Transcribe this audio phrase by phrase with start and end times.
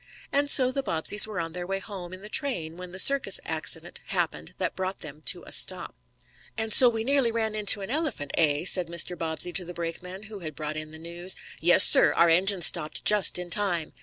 [0.31, 3.39] And so the Bobbseys were on their way home in the train when the circus
[3.45, 5.93] accident happened that brought them to a stop.
[6.57, 9.15] "And so we nearly ran into an elephant, eh?" said Mr.
[9.15, 11.35] Bobbsey to the brakeman, who had brought in the news.
[11.59, 12.13] "Yes, sir.
[12.15, 13.93] Our engineer stopped just in time."